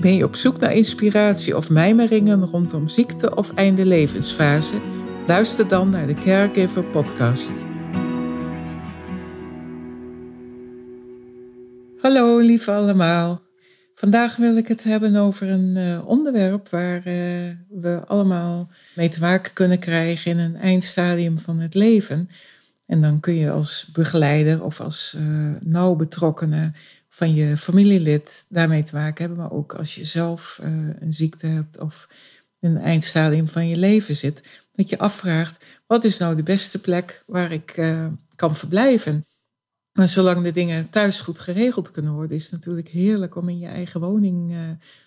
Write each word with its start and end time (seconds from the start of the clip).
Ben 0.00 0.14
je 0.14 0.24
op 0.24 0.36
zoek 0.36 0.60
naar 0.60 0.72
inspiratie 0.72 1.56
of 1.56 1.70
mijmeringen 1.70 2.44
rondom 2.44 2.88
ziekte 2.88 3.36
of 3.36 3.54
einde 3.54 3.86
levensfase? 3.86 4.80
Luister 5.26 5.68
dan 5.68 5.88
naar 5.88 6.06
de 6.06 6.14
Caregiver 6.14 6.84
Podcast. 6.84 7.52
Hallo 12.00 12.38
lieve 12.38 12.72
allemaal. 12.72 13.42
Vandaag 13.94 14.36
wil 14.36 14.56
ik 14.56 14.68
het 14.68 14.84
hebben 14.84 15.16
over 15.16 15.48
een 15.48 15.76
uh, 15.76 16.08
onderwerp 16.08 16.68
waar 16.68 16.96
uh, 16.96 17.14
we 17.68 18.02
allemaal 18.06 18.70
mee 18.94 19.08
te 19.08 19.20
maken 19.20 19.52
kunnen 19.52 19.78
krijgen 19.78 20.30
in 20.30 20.38
een 20.38 20.56
eindstadium 20.56 21.38
van 21.38 21.58
het 21.58 21.74
leven. 21.74 22.30
En 22.86 23.00
dan 23.00 23.20
kun 23.20 23.34
je 23.34 23.50
als 23.50 23.88
begeleider 23.92 24.64
of 24.64 24.80
als 24.80 25.16
uh, 25.18 25.22
nauw 25.60 25.94
betrokkenen 25.94 26.74
van 27.16 27.34
je 27.34 27.56
familielid 27.56 28.44
daarmee 28.48 28.82
te 28.82 28.94
maken 28.94 29.24
hebben, 29.24 29.42
maar 29.42 29.52
ook 29.52 29.74
als 29.74 29.94
je 29.94 30.04
zelf 30.04 30.58
uh, 30.62 30.68
een 31.00 31.12
ziekte 31.12 31.46
hebt 31.46 31.80
of 31.80 32.08
in 32.60 32.70
een 32.70 32.82
eindstadium 32.82 33.48
van 33.48 33.68
je 33.68 33.76
leven 33.76 34.16
zit, 34.16 34.42
dat 34.72 34.88
je 34.88 34.98
afvraagt, 34.98 35.64
wat 35.86 36.04
is 36.04 36.18
nou 36.18 36.36
de 36.36 36.42
beste 36.42 36.80
plek 36.80 37.22
waar 37.26 37.52
ik 37.52 37.76
uh, 37.76 38.06
kan 38.34 38.56
verblijven? 38.56 39.26
Maar 39.92 40.08
zolang 40.08 40.42
de 40.42 40.52
dingen 40.52 40.90
thuis 40.90 41.20
goed 41.20 41.40
geregeld 41.40 41.90
kunnen 41.90 42.12
worden, 42.12 42.36
is 42.36 42.42
het 42.42 42.52
natuurlijk 42.52 42.88
heerlijk 42.88 43.36
om 43.36 43.48
in 43.48 43.58
je 43.58 43.68
eigen 43.68 44.00
woning 44.00 44.52
uh, 44.52 44.58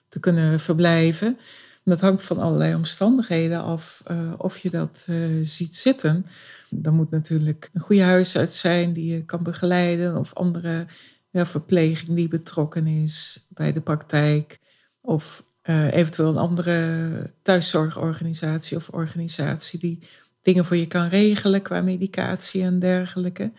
te 0.07 0.19
kunnen 0.19 0.59
verblijven. 0.59 1.37
Dat 1.83 2.02
hangt 2.02 2.23
van 2.23 2.39
allerlei 2.39 2.75
omstandigheden 2.75 3.61
af 3.61 4.03
of 4.37 4.57
je 4.57 4.69
dat 4.69 5.07
ziet 5.41 5.75
zitten. 5.75 6.25
Dan 6.69 6.93
moet 6.93 7.11
natuurlijk 7.11 7.69
een 7.73 7.81
goede 7.81 8.02
huisarts 8.02 8.59
zijn 8.59 8.93
die 8.93 9.13
je 9.13 9.25
kan 9.25 9.43
begeleiden 9.43 10.17
of 10.17 10.33
andere 10.33 10.85
ja, 11.31 11.45
verpleging 11.45 12.16
die 12.16 12.27
betrokken 12.27 12.88
is 12.88 13.45
bij 13.49 13.73
de 13.73 13.81
praktijk. 13.81 14.59
Of 15.02 15.44
uh, 15.63 15.94
eventueel 15.94 16.30
een 16.30 16.38
andere 16.38 17.33
thuiszorgorganisatie 17.41 18.77
of 18.77 18.89
organisatie 18.89 19.80
die 19.80 19.99
dingen 20.41 20.66
voor 20.66 20.77
je 20.77 20.88
kan 20.88 21.08
regelen 21.08 21.61
qua 21.61 21.81
medicatie 21.81 22.63
en 22.63 22.80
dergelijke. 22.80 23.52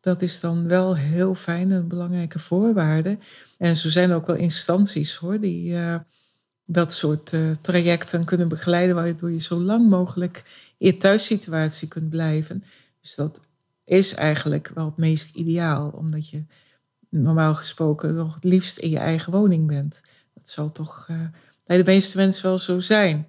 Dat 0.00 0.22
is 0.22 0.40
dan 0.40 0.68
wel 0.68 0.96
heel 0.96 1.34
fijn, 1.34 1.70
een 1.70 1.88
belangrijke 1.88 2.38
voorwaarde. 2.38 3.18
En 3.58 3.76
zo 3.76 3.88
zijn 3.88 4.10
er 4.10 4.16
ook 4.16 4.26
wel 4.26 4.36
instanties 4.36 5.14
hoor, 5.14 5.40
die 5.40 5.70
uh, 5.70 5.94
dat 6.64 6.94
soort 6.94 7.32
uh, 7.32 7.40
trajecten 7.60 8.24
kunnen 8.24 8.48
begeleiden, 8.48 8.94
waardoor 8.94 9.30
je 9.30 9.40
zo 9.40 9.60
lang 9.60 9.88
mogelijk 9.88 10.42
in 10.78 10.86
je 10.86 10.96
thuissituatie 10.96 11.88
kunt 11.88 12.10
blijven. 12.10 12.64
Dus 13.00 13.14
dat 13.14 13.40
is 13.84 14.14
eigenlijk 14.14 14.70
wel 14.74 14.84
het 14.84 14.96
meest 14.96 15.34
ideaal, 15.34 15.88
omdat 15.88 16.28
je 16.28 16.44
normaal 17.08 17.54
gesproken 17.54 18.14
nog 18.14 18.34
het 18.34 18.44
liefst 18.44 18.78
in 18.78 18.90
je 18.90 18.98
eigen 18.98 19.32
woning 19.32 19.66
bent. 19.66 20.00
Dat 20.34 20.48
zal 20.48 20.72
toch 20.72 21.08
uh, 21.10 21.16
bij 21.64 21.76
de 21.76 21.84
meeste 21.84 22.16
mensen 22.16 22.46
wel 22.46 22.58
zo 22.58 22.80
zijn. 22.80 23.28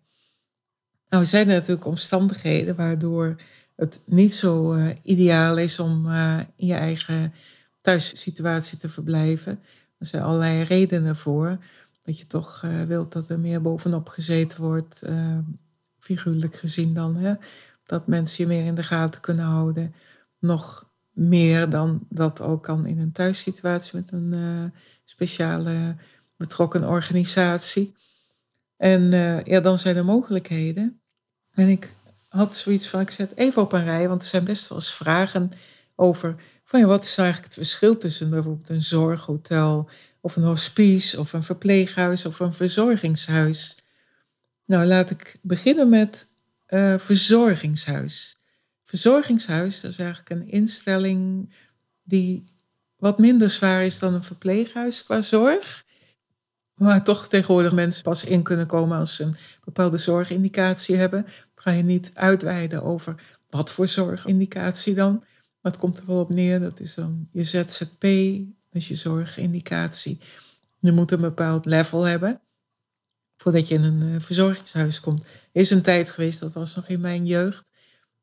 Nou, 1.10 1.24
er 1.24 1.30
zijn 1.30 1.48
natuurlijk 1.48 1.86
omstandigheden 1.86 2.76
waardoor 2.76 3.36
het 3.76 4.02
niet 4.06 4.34
zo 4.34 4.74
uh, 4.74 4.90
ideaal 5.04 5.58
is 5.58 5.80
om 5.80 6.06
uh, 6.06 6.40
in 6.56 6.68
je 6.68 6.74
eigen 6.74 7.34
thuissituatie 7.82 8.78
te 8.78 8.90
verblijven. 8.90 9.60
Er 9.98 10.06
zijn 10.06 10.24
allerlei 10.24 10.64
redenen 10.64 11.16
voor. 11.16 11.58
Dat 12.04 12.20
je 12.20 12.28
toch 12.28 12.66
wilt 12.88 13.14
dat 13.14 13.30
er 13.30 13.40
meer 13.40 13.62
bovenop 13.62 14.10
gezeten 14.10 14.62
wordt, 14.62 15.04
figuurlijk 16.00 16.56
gezien 16.56 16.94
dan. 16.94 17.16
Hè? 17.16 17.34
Dat 17.86 18.08
mensen 18.08 18.44
je 18.44 18.50
meer 18.50 18.66
in 18.66 18.76
de 18.76 18.84
gaten 18.84 19.22
kunnen 19.22 19.46
houden. 19.46 19.94
Nog 20.40 20.89
meer 21.20 21.70
dan 21.70 22.06
dat 22.10 22.42
ook 22.42 22.64
kan 22.64 22.86
in 22.86 23.00
een 23.00 23.12
thuissituatie 23.12 24.00
met 24.00 24.12
een 24.12 24.34
uh, 24.34 24.64
speciale 25.06 25.96
betrokken 26.38 26.88
organisatie. 26.88 27.96
En 28.78 29.02
uh, 29.02 29.44
ja, 29.44 29.60
dan 29.60 29.80
zijn 29.80 29.96
er 29.96 30.06
mogelijkheden. 30.06 31.02
En 31.52 31.68
ik 31.68 31.90
had 32.28 32.56
zoiets 32.56 32.88
van, 32.88 33.00
ik 33.00 33.12
zet 33.12 33.36
even 33.36 33.62
op 33.62 33.74
een 33.74 33.84
rij, 33.84 34.08
want 34.08 34.22
er 34.22 34.28
zijn 34.28 34.44
best 34.44 34.70
wel 34.70 34.78
eens 34.78 34.94
vragen 34.94 35.52
over 35.96 36.36
van 36.64 36.80
ja, 36.80 36.86
wat 36.86 37.04
is 37.04 37.16
nou 37.16 37.30
eigenlijk 37.30 37.56
het 37.56 37.68
verschil 37.68 37.98
tussen 37.98 38.30
bijvoorbeeld 38.30 38.70
een 38.70 38.82
zorghotel 38.82 39.90
of 40.22 40.36
een 40.36 40.44
hospice 40.44 41.20
of 41.20 41.34
een 41.34 41.44
verpleeghuis 41.44 42.26
of 42.26 42.40
een 42.40 42.54
verzorgingshuis. 42.54 43.78
Nou, 44.66 44.86
laat 44.86 45.10
ik 45.10 45.36
beginnen 45.42 45.90
met 45.90 46.28
uh, 46.70 46.98
verzorgingshuis. 46.98 48.39
Verzorgingshuis, 48.90 49.82
dat 49.82 49.92
is 49.92 50.00
eigenlijk 50.00 50.30
een 50.30 50.48
instelling 50.48 51.50
die 52.04 52.44
wat 52.96 53.20
minder 53.20 53.50
zwaar 53.50 53.86
is 53.86 54.00
dan 54.00 54.14
een 54.14 54.24
verpleeghuis 54.24 55.04
qua 55.04 55.22
zorg. 55.22 55.86
Maar 56.74 57.04
toch 57.04 57.28
tegenwoordig 57.28 57.74
mensen 57.74 58.04
pas 58.04 58.24
in 58.24 58.44
kunnen 58.44 58.68
komen 58.68 58.98
als 58.98 59.16
ze 59.16 59.24
een 59.24 59.36
bepaalde 59.64 59.98
zorgindicatie 59.98 60.96
hebben. 60.96 61.26
Ga 61.56 61.72
je 61.72 61.84
niet 61.84 62.12
uitweiden 62.14 62.84
over 62.84 63.16
wat 63.50 63.70
voor 63.70 63.88
zorgindicatie 63.88 64.94
dan. 64.94 65.14
Maar 65.62 65.72
het 65.72 65.78
komt 65.78 65.98
er 65.98 66.06
wel 66.06 66.20
op 66.20 66.34
neer, 66.34 66.60
dat 66.60 66.80
is 66.80 66.96
dan 66.96 67.28
je 67.32 67.44
ZZP, 67.44 68.02
dat 68.02 68.82
is 68.82 68.88
je 68.88 68.96
zorgindicatie. 68.96 70.20
Je 70.80 70.92
moet 70.92 71.12
een 71.12 71.22
bepaald 71.22 71.66
level 71.66 72.04
hebben 72.04 72.42
voordat 73.38 73.68
je 73.68 73.76
in 73.76 73.84
een 73.84 74.16
eh, 74.16 74.22
verzorgingshuis 74.22 75.00
komt. 75.00 75.28
Is 75.52 75.70
een 75.70 75.82
tijd 75.82 76.10
geweest, 76.10 76.40
dat 76.40 76.54
was 76.54 76.76
nog 76.76 76.88
in 76.88 77.02
mijn 77.02 77.26
jeugd, 77.26 77.72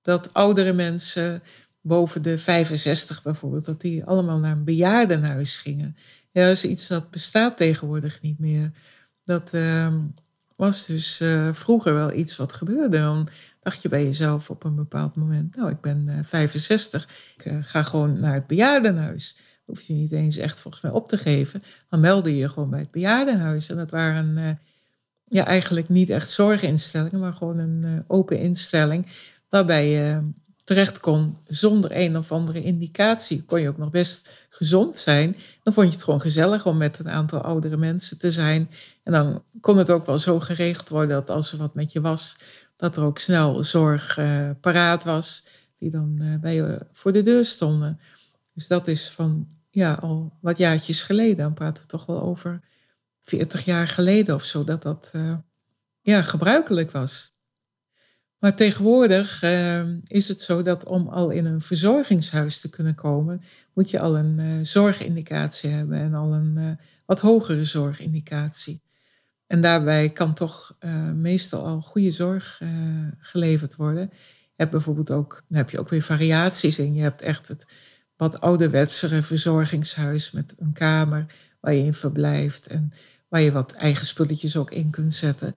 dat 0.06 0.34
oudere 0.34 0.72
mensen 0.72 1.42
boven 1.80 2.22
de 2.22 2.38
65 2.38 3.22
bijvoorbeeld, 3.22 3.64
dat 3.64 3.80
die 3.80 4.04
allemaal 4.04 4.38
naar 4.38 4.52
een 4.52 4.64
bejaardenhuis 4.64 5.56
gingen. 5.56 5.96
Ja, 6.30 6.46
dat 6.46 6.56
is 6.56 6.64
iets 6.64 6.86
dat 6.86 7.10
bestaat 7.10 7.56
tegenwoordig 7.56 8.20
niet 8.20 8.38
meer. 8.38 8.70
Dat 9.24 9.54
uh, 9.54 9.94
was 10.56 10.86
dus 10.86 11.20
uh, 11.20 11.48
vroeger 11.52 11.94
wel 11.94 12.12
iets 12.12 12.36
wat 12.36 12.52
gebeurde. 12.52 12.98
Dan 12.98 13.28
dacht 13.60 13.82
je 13.82 13.88
bij 13.88 14.04
jezelf 14.04 14.50
op 14.50 14.64
een 14.64 14.74
bepaald 14.74 15.16
moment, 15.16 15.56
nou, 15.56 15.70
ik 15.70 15.80
ben 15.80 16.06
uh, 16.08 16.18
65, 16.22 17.08
ik 17.36 17.44
eh, 17.44 17.56
ga 17.60 17.82
gewoon 17.82 18.20
naar 18.20 18.34
het 18.34 18.46
bejaardenhuis. 18.46 19.36
Hoef 19.64 19.82
je 19.82 19.92
niet 19.92 20.12
eens 20.12 20.36
echt 20.36 20.60
volgens 20.60 20.82
mij 20.82 20.92
op 20.92 21.08
te 21.08 21.18
geven. 21.18 21.62
Dan 21.88 22.00
meldde 22.00 22.36
je 22.36 22.48
gewoon 22.48 22.70
bij 22.70 22.80
het 22.80 22.90
bejaardenhuis. 22.90 23.68
En 23.68 23.76
dat 23.76 23.90
waren 23.90 24.58
ja, 25.24 25.46
eigenlijk 25.46 25.88
niet 25.88 26.10
echt 26.10 26.30
zorginstellingen, 26.30 27.20
maar 27.20 27.32
gewoon 27.32 27.58
een 27.58 28.04
open 28.06 28.38
instelling 28.38 29.06
waarbij 29.56 29.90
je 29.90 30.20
terecht 30.64 31.00
kon 31.00 31.36
zonder 31.46 31.90
een 31.94 32.16
of 32.16 32.32
andere 32.32 32.62
indicatie. 32.62 33.44
Kon 33.44 33.60
je 33.60 33.68
ook 33.68 33.78
nog 33.78 33.90
best 33.90 34.30
gezond 34.48 34.98
zijn. 34.98 35.36
Dan 35.62 35.72
vond 35.72 35.86
je 35.86 35.92
het 35.92 36.02
gewoon 36.04 36.20
gezellig 36.20 36.66
om 36.66 36.76
met 36.76 36.98
een 36.98 37.08
aantal 37.08 37.40
oudere 37.40 37.76
mensen 37.76 38.18
te 38.18 38.30
zijn. 38.30 38.70
En 39.02 39.12
dan 39.12 39.42
kon 39.60 39.78
het 39.78 39.90
ook 39.90 40.06
wel 40.06 40.18
zo 40.18 40.40
geregeld 40.40 40.88
worden 40.88 41.16
dat 41.16 41.30
als 41.30 41.52
er 41.52 41.58
wat 41.58 41.74
met 41.74 41.92
je 41.92 42.00
was, 42.00 42.36
dat 42.76 42.96
er 42.96 43.02
ook 43.02 43.18
snel 43.18 43.64
zorg 43.64 44.18
uh, 44.18 44.50
paraat 44.60 45.04
was, 45.04 45.44
die 45.78 45.90
dan 45.90 46.18
uh, 46.20 46.38
bij 46.40 46.54
je 46.54 46.86
voor 46.92 47.12
de 47.12 47.22
deur 47.22 47.44
stonden. 47.44 48.00
Dus 48.54 48.66
dat 48.66 48.86
is 48.86 49.10
van 49.10 49.48
ja, 49.70 49.94
al 49.94 50.32
wat 50.40 50.58
jaartjes 50.58 51.02
geleden. 51.02 51.36
Dan 51.36 51.54
praten 51.54 51.82
we 51.82 51.88
toch 51.88 52.06
wel 52.06 52.22
over 52.22 52.60
40 53.22 53.64
jaar 53.64 53.88
geleden 53.88 54.34
of 54.34 54.44
zo, 54.44 54.64
dat 54.64 54.82
dat 54.82 55.12
uh, 55.16 55.36
ja, 56.00 56.22
gebruikelijk 56.22 56.90
was. 56.90 57.35
Maar 58.38 58.56
tegenwoordig 58.56 59.42
uh, 59.42 59.82
is 60.06 60.28
het 60.28 60.40
zo 60.40 60.62
dat 60.62 60.84
om 60.84 61.08
al 61.08 61.30
in 61.30 61.44
een 61.44 61.60
verzorgingshuis 61.60 62.60
te 62.60 62.68
kunnen 62.68 62.94
komen, 62.94 63.42
moet 63.72 63.90
je 63.90 64.00
al 64.00 64.16
een 64.16 64.38
uh, 64.38 64.58
zorgindicatie 64.62 65.70
hebben 65.70 65.98
en 65.98 66.14
al 66.14 66.32
een 66.32 66.54
uh, 66.56 66.70
wat 67.06 67.20
hogere 67.20 67.64
zorgindicatie. 67.64 68.82
En 69.46 69.60
daarbij 69.60 70.10
kan 70.10 70.34
toch 70.34 70.76
meestal 71.14 71.66
al 71.66 71.80
goede 71.80 72.10
zorg 72.10 72.60
geleverd 73.18 73.76
worden. 73.76 74.08
Je 74.12 74.62
hebt 74.62 74.70
bijvoorbeeld 74.70 75.10
ook, 75.10 75.42
heb 75.48 75.70
je 75.70 75.78
ook 75.78 75.88
weer 75.88 76.02
variaties 76.02 76.78
in. 76.78 76.94
Je 76.94 77.02
hebt 77.02 77.22
echt 77.22 77.48
het 77.48 77.66
wat 78.16 78.40
ouderwetsere 78.40 79.22
verzorgingshuis 79.22 80.30
met 80.30 80.54
een 80.58 80.72
kamer 80.72 81.26
waar 81.60 81.74
je 81.74 81.84
in 81.84 81.94
verblijft 81.94 82.66
en 82.66 82.92
waar 83.28 83.40
je 83.40 83.52
wat 83.52 83.72
eigen 83.72 84.06
spulletjes 84.06 84.56
ook 84.56 84.70
in 84.70 84.90
kunt 84.90 85.14
zetten 85.14 85.54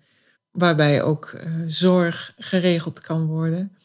waarbij 0.52 1.04
ook 1.04 1.32
uh, 1.36 1.42
zorg 1.66 2.34
geregeld 2.38 3.00
kan 3.00 3.26
worden. 3.26 3.78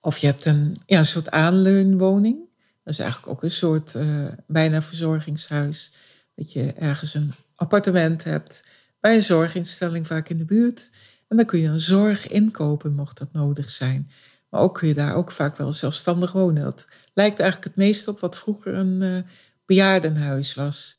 Of 0.00 0.18
je 0.18 0.26
hebt 0.26 0.44
een, 0.44 0.76
ja, 0.86 0.98
een 0.98 1.06
soort 1.06 1.30
aanleunwoning. 1.30 2.38
Dat 2.84 2.92
is 2.92 2.98
eigenlijk 2.98 3.32
ook 3.32 3.42
een 3.42 3.50
soort 3.50 3.94
uh, 3.94 4.26
bijna 4.46 4.82
verzorgingshuis. 4.82 5.92
Dat 6.34 6.52
je 6.52 6.72
ergens 6.72 7.14
een 7.14 7.32
appartement 7.54 8.24
hebt 8.24 8.64
bij 9.00 9.14
een 9.14 9.22
zorginstelling 9.22 10.06
vaak 10.06 10.28
in 10.28 10.36
de 10.36 10.44
buurt. 10.44 10.90
En 11.28 11.36
dan 11.36 11.46
kun 11.46 11.58
je 11.58 11.68
een 11.68 11.80
zorg 11.80 12.28
inkopen, 12.28 12.94
mocht 12.94 13.18
dat 13.18 13.32
nodig 13.32 13.70
zijn. 13.70 14.10
Maar 14.48 14.60
ook 14.60 14.74
kun 14.74 14.88
je 14.88 14.94
daar 14.94 15.14
ook 15.14 15.32
vaak 15.32 15.56
wel 15.56 15.72
zelfstandig 15.72 16.32
wonen. 16.32 16.62
Dat 16.62 16.86
lijkt 17.14 17.40
eigenlijk 17.40 17.74
het 17.74 17.84
meest 17.84 18.08
op 18.08 18.20
wat 18.20 18.36
vroeger 18.36 18.74
een 18.74 19.00
uh, 19.00 19.18
bejaardenhuis 19.64 20.54
was. 20.54 20.98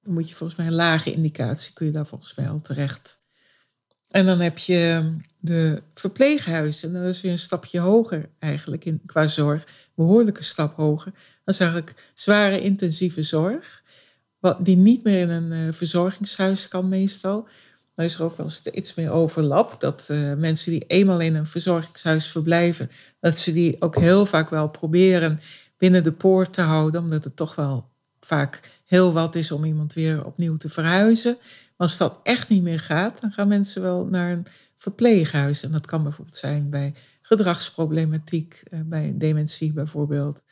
Dan 0.00 0.14
moet 0.14 0.28
je 0.28 0.34
volgens 0.34 0.58
mij 0.58 0.66
een 0.66 0.74
lage 0.74 1.12
indicatie, 1.12 1.72
kun 1.72 1.86
je 1.86 1.92
daar 1.92 2.06
volgens 2.06 2.34
mij 2.34 2.48
al 2.48 2.60
terecht. 2.60 3.22
En 4.14 4.26
dan 4.26 4.40
heb 4.40 4.58
je 4.58 5.12
de 5.38 5.82
verpleeghuizen. 5.94 6.94
En 6.94 7.02
dat 7.02 7.14
is 7.14 7.20
weer 7.20 7.32
een 7.32 7.38
stapje 7.38 7.78
hoger 7.78 8.28
eigenlijk 8.38 8.84
in, 8.84 9.00
qua 9.06 9.26
zorg. 9.26 9.66
Behoorlijke 9.94 10.42
stap 10.42 10.76
hoger. 10.76 11.12
Dat 11.44 11.54
is 11.54 11.60
eigenlijk 11.60 11.94
zware 12.14 12.60
intensieve 12.60 13.22
zorg. 13.22 13.82
Wat, 14.38 14.64
die 14.64 14.76
niet 14.76 15.04
meer 15.04 15.20
in 15.20 15.28
een 15.28 15.52
uh, 15.52 15.72
verzorgingshuis 15.72 16.68
kan 16.68 16.88
meestal. 16.88 17.48
Dan 17.94 18.04
is 18.04 18.14
er 18.14 18.22
ook 18.22 18.36
wel 18.36 18.48
steeds 18.48 18.94
meer 18.94 19.10
overlap. 19.10 19.80
Dat 19.80 20.08
uh, 20.10 20.34
mensen 20.34 20.70
die 20.70 20.84
eenmaal 20.86 21.20
in 21.20 21.34
een 21.34 21.46
verzorgingshuis 21.46 22.26
verblijven, 22.26 22.90
dat 23.20 23.38
ze 23.38 23.52
die 23.52 23.76
ook 23.80 23.96
heel 23.96 24.26
vaak 24.26 24.50
wel 24.50 24.68
proberen 24.68 25.40
binnen 25.76 26.02
de 26.02 26.12
poort 26.12 26.52
te 26.52 26.62
houden. 26.62 27.00
Omdat 27.00 27.24
het 27.24 27.36
toch 27.36 27.54
wel 27.54 27.90
vaak 28.20 28.60
heel 28.84 29.12
wat 29.12 29.34
is 29.34 29.50
om 29.50 29.64
iemand 29.64 29.92
weer 29.92 30.24
opnieuw 30.24 30.56
te 30.56 30.68
verhuizen. 30.68 31.36
Maar 31.76 31.88
als 31.88 31.96
dat 31.96 32.20
echt 32.22 32.48
niet 32.48 32.62
meer 32.62 32.80
gaat, 32.80 33.20
dan 33.20 33.32
gaan 33.32 33.48
mensen 33.48 33.82
wel 33.82 34.06
naar 34.06 34.32
een 34.32 34.46
verpleeghuis. 34.78 35.62
En 35.62 35.72
dat 35.72 35.86
kan 35.86 36.02
bijvoorbeeld 36.02 36.36
zijn 36.36 36.70
bij 36.70 36.94
gedragsproblematiek, 37.22 38.62
eh, 38.70 38.80
bij 38.84 39.12
dementie 39.16 39.72
bijvoorbeeld. 39.72 40.44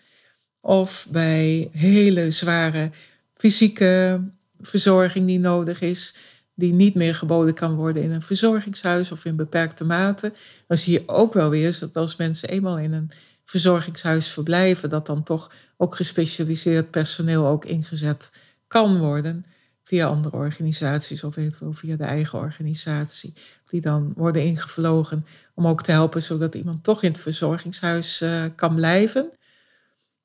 Of 0.60 1.06
bij 1.10 1.68
hele 1.72 2.30
zware 2.30 2.90
fysieke 3.34 4.20
verzorging 4.60 5.26
die 5.26 5.38
nodig 5.38 5.80
is, 5.80 6.14
die 6.54 6.72
niet 6.72 6.94
meer 6.94 7.14
geboden 7.14 7.54
kan 7.54 7.74
worden 7.74 8.02
in 8.02 8.10
een 8.10 8.22
verzorgingshuis 8.22 9.12
of 9.12 9.24
in 9.24 9.36
beperkte 9.36 9.84
mate. 9.84 10.32
Dan 10.66 10.78
zie 10.78 10.92
je 10.92 11.08
ook 11.08 11.32
wel 11.32 11.50
weer 11.50 11.76
dat 11.80 11.96
als 11.96 12.16
mensen 12.16 12.48
eenmaal 12.48 12.78
in 12.78 12.92
een 12.92 13.10
verzorgingshuis 13.44 14.28
verblijven, 14.28 14.90
dat 14.90 15.06
dan 15.06 15.22
toch 15.22 15.52
ook 15.76 15.96
gespecialiseerd 15.96 16.90
personeel 16.90 17.46
ook 17.46 17.64
ingezet 17.64 18.32
kan 18.66 18.98
worden 18.98 19.44
via 19.92 20.06
andere 20.06 20.36
organisaties 20.36 21.24
of 21.24 21.36
eventueel 21.36 21.72
via 21.72 21.96
de 21.96 22.04
eigen 22.04 22.38
organisatie. 22.38 23.32
Die 23.70 23.80
dan 23.80 24.12
worden 24.16 24.44
ingevlogen 24.44 25.26
om 25.54 25.66
ook 25.66 25.82
te 25.82 25.90
helpen 25.90 26.22
zodat 26.22 26.54
iemand 26.54 26.84
toch 26.84 27.02
in 27.02 27.10
het 27.10 27.20
verzorgingshuis 27.20 28.22
uh, 28.22 28.44
kan 28.56 28.74
blijven. 28.74 29.30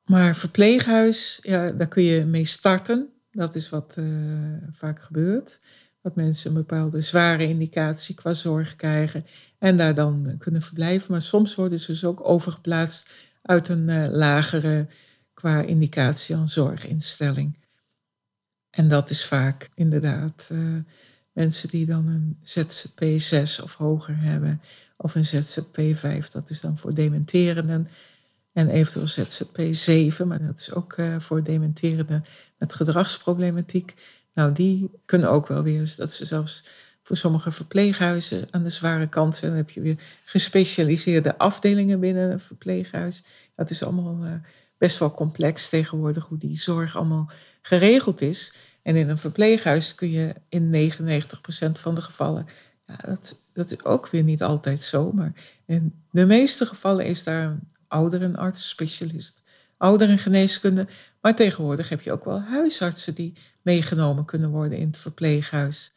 Maar 0.05 0.35
verpleeghuis, 0.35 1.39
ja, 1.41 1.71
daar 1.71 1.87
kun 1.87 2.03
je 2.03 2.25
mee 2.25 2.45
starten. 2.45 3.09
Dat 3.31 3.55
is 3.55 3.69
wat 3.69 3.95
uh, 3.99 4.05
vaak 4.71 5.01
gebeurt. 5.01 5.59
Dat 6.01 6.15
mensen 6.15 6.49
een 6.49 6.55
bepaalde 6.55 7.01
zware 7.01 7.43
indicatie 7.43 8.15
qua 8.15 8.33
zorg 8.33 8.75
krijgen 8.75 9.25
en 9.59 9.77
daar 9.77 9.95
dan 9.95 10.35
kunnen 10.37 10.61
verblijven. 10.61 11.11
Maar 11.11 11.21
soms 11.21 11.55
worden 11.55 11.79
ze 11.79 11.91
dus 11.91 12.05
ook 12.05 12.27
overgeplaatst 12.27 13.09
uit 13.41 13.69
een 13.69 13.87
uh, 13.87 14.07
lagere 14.09 14.87
qua 15.33 15.61
indicatie 15.61 16.35
aan 16.35 16.49
zorginstelling. 16.49 17.56
En 18.77 18.87
dat 18.87 19.09
is 19.09 19.25
vaak 19.25 19.69
inderdaad 19.73 20.49
uh, 20.51 20.59
mensen 21.31 21.69
die 21.69 21.85
dan 21.85 22.07
een 22.07 22.37
ZZP 22.43 23.03
6 23.17 23.61
of 23.61 23.73
hoger 23.73 24.17
hebben, 24.17 24.61
of 24.97 25.15
een 25.15 25.25
ZZP 25.25 25.81
5, 25.93 26.29
dat 26.29 26.49
is 26.49 26.61
dan 26.61 26.77
voor 26.77 26.93
dementerenden. 26.93 27.87
En 28.53 28.69
eventueel 28.69 29.07
ZZP 29.07 29.61
7, 29.71 30.27
maar 30.27 30.45
dat 30.45 30.59
is 30.59 30.73
ook 30.73 30.97
uh, 30.97 31.15
voor 31.19 31.43
dementerenden 31.43 32.25
met 32.57 32.73
gedragsproblematiek. 32.73 33.93
Nou, 34.33 34.53
die 34.53 34.89
kunnen 35.05 35.29
ook 35.29 35.47
wel 35.47 35.63
weer, 35.63 35.93
dat 35.97 36.13
ze 36.13 36.25
zelfs 36.25 36.63
voor 37.03 37.17
sommige 37.17 37.51
verpleeghuizen 37.51 38.47
aan 38.51 38.63
de 38.63 38.69
zware 38.69 39.07
kant 39.07 39.37
zijn. 39.37 39.51
Dan 39.51 39.59
heb 39.59 39.69
je 39.69 39.81
weer 39.81 39.99
gespecialiseerde 40.25 41.37
afdelingen 41.37 41.99
binnen 41.99 42.31
een 42.31 42.39
verpleeghuis. 42.39 43.23
Dat 43.55 43.69
is 43.69 43.83
allemaal 43.83 44.25
uh, 44.25 44.31
best 44.77 44.97
wel 44.97 45.11
complex 45.11 45.69
tegenwoordig, 45.69 46.25
hoe 46.25 46.37
die 46.37 46.59
zorg 46.59 46.95
allemaal 46.95 47.31
geregeld 47.61 48.21
is. 48.21 48.53
En 48.87 48.95
in 48.95 49.09
een 49.09 49.17
verpleeghuis 49.17 49.95
kun 49.95 50.11
je 50.11 50.33
in 50.49 50.91
99% 50.91 51.71
van 51.71 51.95
de 51.95 52.01
gevallen, 52.01 52.45
ja, 52.85 52.95
dat, 52.95 53.39
dat 53.53 53.71
is 53.71 53.83
ook 53.83 54.09
weer 54.09 54.23
niet 54.23 54.43
altijd 54.43 54.83
zo, 54.83 55.11
maar 55.11 55.33
in 55.65 56.03
de 56.11 56.25
meeste 56.25 56.65
gevallen 56.65 57.05
is 57.05 57.23
daar 57.23 57.45
een 57.45 57.67
ouderenarts, 57.87 58.69
specialist, 58.69 59.43
ouderengeneeskunde. 59.77 60.87
Maar 61.21 61.35
tegenwoordig 61.35 61.89
heb 61.89 62.01
je 62.01 62.11
ook 62.11 62.25
wel 62.25 62.41
huisartsen 62.41 63.13
die 63.13 63.33
meegenomen 63.61 64.25
kunnen 64.25 64.49
worden 64.49 64.77
in 64.77 64.87
het 64.87 64.97
verpleeghuis. 64.97 65.93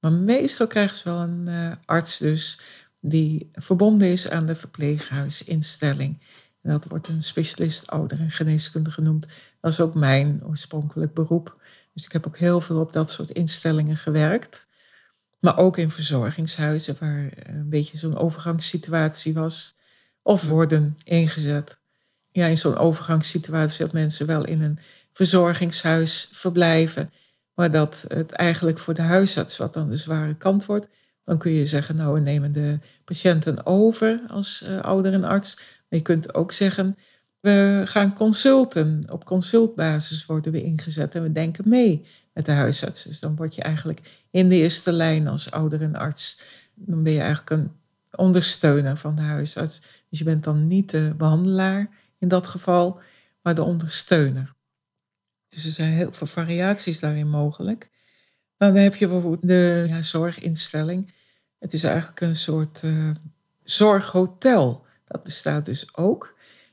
Maar 0.00 0.12
meestal 0.12 0.66
krijgen 0.66 0.96
ze 0.96 1.08
wel 1.08 1.20
een 1.20 1.46
uh, 1.48 1.72
arts 1.84 2.18
dus 2.18 2.60
die 3.00 3.50
verbonden 3.52 4.08
is 4.08 4.28
aan 4.28 4.46
de 4.46 4.54
verpleeghuisinstelling. 4.54 6.22
En 6.62 6.70
dat 6.70 6.84
wordt 6.84 7.08
een 7.08 7.22
specialist 7.22 7.90
ouderengeneeskunde 7.90 8.90
genoemd. 8.90 9.26
Dat 9.60 9.72
is 9.72 9.80
ook 9.80 9.94
mijn 9.94 10.40
oorspronkelijk 10.44 11.14
beroep. 11.14 11.60
Dus 11.92 12.04
ik 12.04 12.12
heb 12.12 12.26
ook 12.26 12.36
heel 12.36 12.60
veel 12.60 12.80
op 12.80 12.92
dat 12.92 13.10
soort 13.10 13.30
instellingen 13.30 13.96
gewerkt. 13.96 14.66
Maar 15.38 15.58
ook 15.58 15.76
in 15.76 15.90
verzorgingshuizen 15.90 16.96
waar 16.98 17.30
een 17.46 17.68
beetje 17.68 17.98
zo'n 17.98 18.16
overgangssituatie 18.16 19.34
was. 19.34 19.74
Of 20.22 20.48
worden 20.48 20.96
ingezet. 21.04 21.80
Ja, 22.30 22.46
in 22.46 22.58
zo'n 22.58 22.76
overgangssituatie 22.76 23.84
dat 23.84 23.92
mensen 23.92 24.26
wel 24.26 24.44
in 24.44 24.62
een 24.62 24.78
verzorgingshuis 25.12 26.28
verblijven. 26.32 27.10
Maar 27.54 27.70
dat 27.70 28.04
het 28.08 28.32
eigenlijk 28.32 28.78
voor 28.78 28.94
de 28.94 29.02
huisarts 29.02 29.56
wat 29.56 29.74
dan 29.74 29.88
de 29.88 29.96
zware 29.96 30.34
kant 30.34 30.66
wordt. 30.66 30.88
Dan 31.24 31.38
kun 31.38 31.52
je 31.52 31.66
zeggen, 31.66 31.96
nou 31.96 32.14
we 32.14 32.20
nemen 32.20 32.52
de 32.52 32.78
patiënten 33.04 33.66
over 33.66 34.20
als 34.28 34.62
uh, 34.66 34.80
ouderenarts. 34.80 35.56
Maar 35.56 35.98
je 35.98 36.02
kunt 36.02 36.34
ook 36.34 36.52
zeggen, 36.52 36.96
we 37.42 37.82
gaan 37.84 38.14
consulten. 38.14 39.04
Op 39.10 39.24
consultbasis 39.24 40.26
worden 40.26 40.52
we 40.52 40.62
ingezet 40.62 41.14
en 41.14 41.22
we 41.22 41.32
denken 41.32 41.68
mee 41.68 42.06
met 42.32 42.46
de 42.46 42.52
huisarts. 42.52 43.02
Dus 43.02 43.20
dan 43.20 43.36
word 43.36 43.54
je 43.54 43.62
eigenlijk 43.62 44.00
in 44.30 44.48
de 44.48 44.54
eerste 44.54 44.92
lijn 44.92 45.28
als 45.28 45.50
ouderenarts. 45.50 46.40
Dan 46.74 47.02
ben 47.02 47.12
je 47.12 47.20
eigenlijk 47.20 47.50
een 47.50 47.72
ondersteuner 48.10 48.96
van 48.96 49.14
de 49.14 49.22
huisarts. 49.22 49.80
Dus 50.08 50.18
je 50.18 50.24
bent 50.24 50.44
dan 50.44 50.66
niet 50.66 50.90
de 50.90 51.14
behandelaar 51.16 51.88
in 52.18 52.28
dat 52.28 52.46
geval, 52.46 53.00
maar 53.42 53.54
de 53.54 53.62
ondersteuner. 53.62 54.54
Dus 55.48 55.64
er 55.64 55.70
zijn 55.70 55.92
heel 55.92 56.12
veel 56.12 56.26
variaties 56.26 57.00
daarin 57.00 57.28
mogelijk. 57.28 57.90
Nou, 58.58 58.72
dan 58.72 58.82
heb 58.82 58.94
je 58.94 59.08
bijvoorbeeld 59.08 59.48
de 59.48 59.84
ja, 59.88 60.02
zorginstelling. 60.02 61.12
Het 61.58 61.72
is 61.72 61.84
eigenlijk 61.84 62.20
een 62.20 62.36
soort 62.36 62.82
uh, 62.82 63.10
zorghotel. 63.62 64.86
Dat 65.04 65.22
bestaat 65.22 65.64
dus 65.64 65.96
ook. 65.96 66.31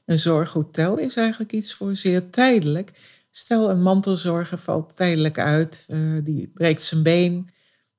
Een 0.10 0.20
zorghotel 0.20 0.98
is 0.98 1.16
eigenlijk 1.16 1.51
iets 1.51 1.74
voor 1.74 1.96
zeer 1.96 2.30
tijdelijk. 2.30 2.92
Stel, 3.32 3.70
een 3.70 3.82
mantelzorger 3.82 4.58
valt 4.58 4.96
tijdelijk 4.96 5.39
uit, 5.39 5.86
uh, 5.88 6.20
die 6.24 6.48
breekt 6.48 6.82
zijn 6.82 7.04
been 7.04 7.50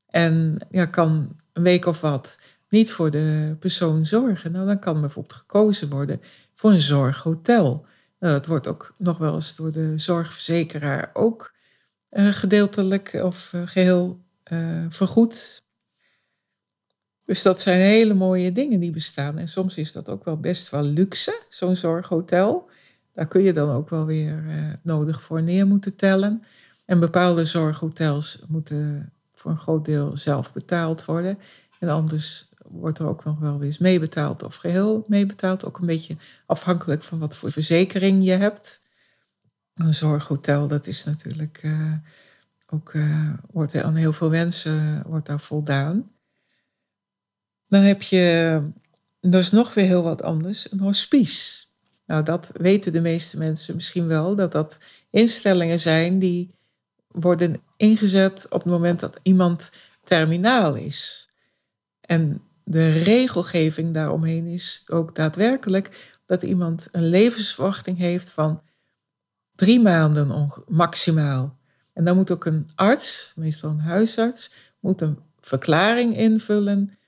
en 0.07 0.59
ja, 0.71 0.87
kan 0.87 1.37
een 1.53 1.63
week 1.63 1.87
of 1.87 2.01
wat 2.01 2.39
niet 2.69 2.93
voor 2.93 3.11
de 3.11 3.57
persoon 3.59 4.05
zorgen. 4.05 4.53
Nou, 4.53 4.67
dan 4.67 4.79
kan 4.79 5.01
bijvoorbeeld 5.01 5.35
gekozen 5.35 5.91
worden 5.91 6.21
voor 6.55 6.71
een 6.71 6.81
zorghotel. 6.81 7.87
Nou, 8.19 8.33
dat 8.33 8.47
wordt 8.47 8.67
ook 8.67 8.95
nog 8.99 9.19
wel 9.19 9.35
eens 9.35 9.57
door 9.57 9.73
de 9.73 9.99
zorgverzekeraar 9.99 11.11
ook 11.13 11.55
uh, 12.11 12.33
gedeeltelijk 12.33 13.21
of 13.23 13.53
uh, 13.53 13.63
geheel 13.65 14.21
vergoed. 14.89 15.63
Dus 17.31 17.43
dat 17.43 17.61
zijn 17.61 17.81
hele 17.81 18.15
mooie 18.15 18.53
dingen 18.53 18.81
die 18.81 18.91
bestaan. 18.91 19.39
En 19.39 19.49
soms 19.49 19.77
is 19.77 19.93
dat 19.93 20.09
ook 20.09 20.25
wel 20.25 20.37
best 20.37 20.71
wel 20.71 20.83
luxe, 20.83 21.43
zo'n 21.49 21.77
zorghotel. 21.77 22.71
Daar 23.13 23.27
kun 23.29 23.43
je 23.43 23.53
dan 23.53 23.71
ook 23.71 23.91
wel 23.91 24.07
weer 24.07 24.45
uh, 24.47 24.73
nodig 24.83 25.23
voor 25.23 25.43
neer 25.43 25.67
moeten 25.67 25.97
tellen. 25.97 26.43
En 26.85 27.01
bepaalde 27.01 27.45
zorghotels 27.45 28.45
moeten 28.49 29.13
voor 29.35 29.51
een 29.51 29.57
groot 29.57 29.85
deel 29.85 30.17
zelf 30.17 30.53
betaald 30.53 31.05
worden. 31.05 31.39
En 31.81 31.89
anders 31.89 32.49
wordt 32.69 32.99
er 32.99 33.07
ook 33.07 33.25
nog 33.25 33.39
wel 33.39 33.63
eens 33.63 33.79
meebetaald 33.79 34.43
of 34.43 34.57
geheel 34.57 35.05
meebetaald. 35.07 35.65
Ook 35.65 35.79
een 35.79 35.87
beetje 35.87 36.17
afhankelijk 36.47 37.03
van 37.03 37.19
wat 37.19 37.37
voor 37.37 37.51
verzekering 37.51 38.25
je 38.25 38.33
hebt. 38.33 38.83
Een 39.75 39.95
zorghotel, 39.95 40.69
dat 40.69 40.87
is 40.87 41.05
natuurlijk 41.05 41.61
uh, 41.65 41.93
ook, 42.71 42.93
uh, 42.93 43.31
wordt 43.51 43.83
aan 43.83 43.95
heel 43.95 44.13
veel 44.13 44.31
mensen 44.31 45.03
wordt 45.07 45.27
daar 45.27 45.41
voldaan. 45.41 46.11
Dan 47.71 47.83
heb 47.83 48.03
je, 48.03 48.63
is 49.21 49.51
nog 49.51 49.75
weer 49.75 49.85
heel 49.85 50.03
wat 50.03 50.23
anders, 50.23 50.73
een 50.73 50.81
hospice. 50.81 51.65
Nou, 52.07 52.23
dat 52.23 52.51
weten 52.53 52.93
de 52.93 53.01
meeste 53.01 53.39
mensen 53.39 53.75
misschien 53.75 54.07
wel, 54.07 54.35
dat 54.35 54.53
dat 54.53 54.79
instellingen 55.11 55.81
zijn 55.81 56.19
die 56.19 56.55
worden 57.07 57.63
ingezet 57.77 58.47
op 58.49 58.63
het 58.63 58.73
moment 58.73 59.01
dat 59.01 59.21
iemand 59.23 59.71
terminaal 60.05 60.75
is. 60.75 61.29
En 62.01 62.43
de 62.65 62.91
regelgeving 62.91 63.95
daaromheen 63.95 64.47
is 64.47 64.85
ook 64.89 65.15
daadwerkelijk 65.15 66.19
dat 66.27 66.43
iemand 66.43 66.89
een 66.93 67.07
levensverwachting 67.09 67.99
heeft 67.99 68.31
van 68.31 68.63
drie 69.55 69.81
maanden 69.81 70.53
maximaal. 70.69 71.59
En 71.93 72.05
dan 72.05 72.17
moet 72.17 72.31
ook 72.31 72.45
een 72.45 72.69
arts, 72.75 73.33
meestal 73.37 73.71
een 73.71 73.81
huisarts, 73.81 74.53
moet 74.81 75.01
een 75.01 75.19
verklaring 75.41 76.17
invullen, 76.17 76.99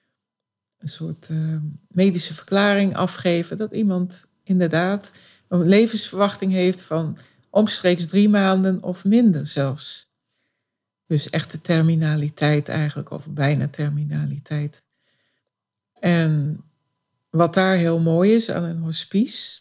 een 0.83 0.89
soort 0.89 1.29
uh, 1.31 1.57
medische 1.89 2.35
verklaring 2.35 2.97
afgeven 2.97 3.57
dat 3.57 3.73
iemand 3.73 4.27
inderdaad 4.43 5.13
een 5.49 5.69
levensverwachting 5.69 6.53
heeft 6.53 6.83
van 6.83 7.17
omstreeks 7.51 8.07
drie 8.07 8.29
maanden 8.29 8.83
of 8.83 9.05
minder 9.05 9.47
zelfs. 9.47 10.11
Dus 11.07 11.31
echte 11.31 11.61
terminaliteit 11.61 12.69
eigenlijk, 12.69 13.11
of 13.11 13.29
bijna 13.29 13.69
terminaliteit. 13.69 14.83
En 16.01 16.63
wat 17.31 17.55
daar 17.55 17.77
heel 17.77 18.01
mooi 18.01 18.33
is 18.33 18.51
aan 18.51 18.65
een 18.65 18.79
hospice, 18.79 19.61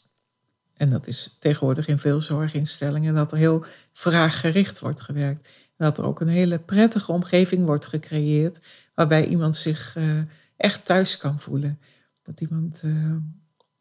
en 0.73 0.89
dat 0.89 1.07
is 1.07 1.35
tegenwoordig 1.39 1.87
in 1.87 1.99
veel 1.99 2.21
zorginstellingen, 2.21 3.13
dat 3.13 3.31
er 3.31 3.37
heel 3.37 3.65
vraaggericht 3.93 4.79
wordt 4.79 5.01
gewerkt. 5.01 5.49
Dat 5.77 5.97
er 5.97 6.03
ook 6.03 6.19
een 6.21 6.27
hele 6.27 6.59
prettige 6.59 7.11
omgeving 7.11 7.65
wordt 7.65 7.85
gecreëerd, 7.85 8.59
waarbij 8.93 9.25
iemand 9.25 9.55
zich 9.55 9.95
uh, 9.97 10.21
echt 10.61 10.85
thuis 10.85 11.17
kan 11.17 11.39
voelen. 11.39 11.79
Dat 12.21 12.41
iemand, 12.41 12.81
uh, 12.85 13.15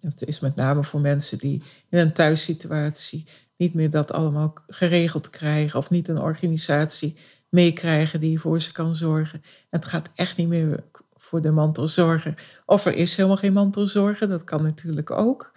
dat 0.00 0.24
is 0.24 0.40
met 0.40 0.54
name 0.54 0.84
voor 0.84 1.00
mensen 1.00 1.38
die 1.38 1.62
in 1.88 1.98
een 1.98 2.12
thuissituatie 2.12 3.26
niet 3.56 3.74
meer 3.74 3.90
dat 3.90 4.12
allemaal 4.12 4.54
geregeld 4.68 5.30
krijgen 5.30 5.78
of 5.78 5.90
niet 5.90 6.08
een 6.08 6.20
organisatie 6.20 7.16
meekrijgen 7.48 8.20
die 8.20 8.40
voor 8.40 8.60
ze 8.60 8.72
kan 8.72 8.94
zorgen. 8.94 9.42
het 9.70 9.84
gaat 9.84 10.10
echt 10.14 10.36
niet 10.36 10.48
meer 10.48 10.84
voor 11.14 11.40
de 11.40 11.50
mantelzorger. 11.50 12.62
Of 12.66 12.86
er 12.86 12.94
is 12.94 13.16
helemaal 13.16 13.36
geen 13.36 13.52
mantelzorger, 13.52 14.28
dat 14.28 14.44
kan 14.44 14.62
natuurlijk 14.62 15.10
ook. 15.10 15.52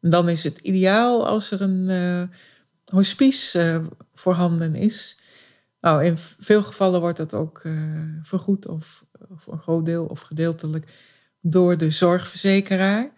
dan 0.00 0.28
is 0.28 0.44
het 0.44 0.58
ideaal 0.58 1.26
als 1.26 1.50
er 1.50 1.60
een 1.60 1.88
uh, 1.88 2.22
hospice 2.84 3.58
uh, 3.58 3.86
voorhanden 4.14 4.74
is. 4.74 5.16
Nou, 5.82 6.04
in 6.04 6.18
veel 6.18 6.62
gevallen 6.62 7.00
wordt 7.00 7.16
dat 7.16 7.34
ook 7.34 7.62
uh, 7.64 7.72
vergoed 8.22 8.66
of, 8.66 9.04
of 9.28 9.46
een 9.46 9.58
groot 9.58 9.84
deel 9.84 10.04
of 10.04 10.20
gedeeltelijk 10.20 10.92
door 11.40 11.76
de 11.76 11.90
zorgverzekeraar. 11.90 13.12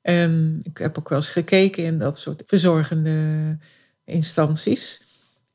En 0.00 0.58
ik 0.62 0.78
heb 0.78 0.98
ook 0.98 1.08
wel 1.08 1.18
eens 1.18 1.30
gekeken 1.30 1.84
in 1.84 1.98
dat 1.98 2.18
soort 2.18 2.42
verzorgende 2.46 3.58
instanties, 4.04 5.02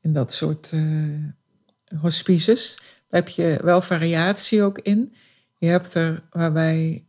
in 0.00 0.12
dat 0.12 0.32
soort 0.32 0.72
hospices. 2.00 2.78
Daar 3.08 3.20
heb 3.20 3.28
je 3.28 3.58
wel 3.62 3.82
variatie 3.82 4.62
ook 4.62 4.78
in. 4.78 5.14
Je 5.58 5.66
hebt 5.66 5.94
er 5.94 6.22
waarbij 6.30 7.06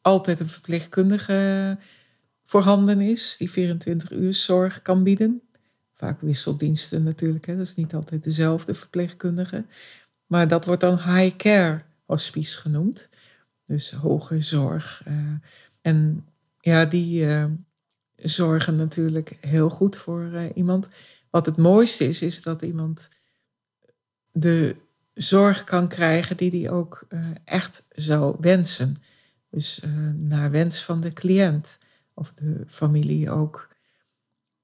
altijd 0.00 0.40
een 0.40 0.48
verpleegkundige 0.48 1.78
voorhanden 2.44 3.00
is, 3.00 3.36
die 3.38 3.50
24 3.50 4.10
uur 4.10 4.34
zorg 4.34 4.82
kan 4.82 5.02
bieden. 5.02 5.42
Vaak 6.02 6.20
wisseldiensten 6.20 7.02
natuurlijk, 7.02 7.46
hè. 7.46 7.56
dat 7.56 7.66
is 7.66 7.74
niet 7.74 7.94
altijd 7.94 8.24
dezelfde 8.24 8.74
verpleegkundige. 8.74 9.64
Maar 10.26 10.48
dat 10.48 10.64
wordt 10.64 10.80
dan 10.80 10.96
high 10.96 11.36
care 11.36 11.82
hospice 12.04 12.58
genoemd. 12.58 13.08
Dus 13.64 13.90
hoge 13.90 14.40
zorg. 14.40 15.02
Uh, 15.08 15.14
en 15.80 16.26
ja, 16.60 16.84
die 16.84 17.24
uh, 17.24 17.44
zorgen 18.16 18.76
natuurlijk 18.76 19.36
heel 19.40 19.70
goed 19.70 19.96
voor 19.96 20.30
uh, 20.32 20.44
iemand. 20.54 20.88
Wat 21.30 21.46
het 21.46 21.56
mooiste 21.56 22.08
is, 22.08 22.22
is 22.22 22.42
dat 22.42 22.62
iemand 22.62 23.08
de 24.32 24.76
zorg 25.14 25.64
kan 25.64 25.88
krijgen 25.88 26.36
die 26.36 26.50
hij 26.50 26.70
ook 26.70 27.06
echt 27.44 27.86
zou 27.90 28.36
wensen. 28.40 28.96
Dus 29.50 29.82
naar 30.14 30.50
wens 30.50 30.84
van 30.84 31.00
de 31.00 31.12
cliënt 31.12 31.78
of 32.14 32.32
de 32.32 32.64
familie 32.66 33.30
ook. 33.30 33.68